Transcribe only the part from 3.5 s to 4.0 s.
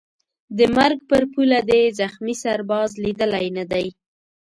نه دی